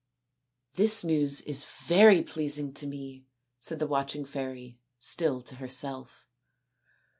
[0.77, 3.27] "This news is very pleasing to me,"
[3.59, 6.27] said the watching fairy, still to herself.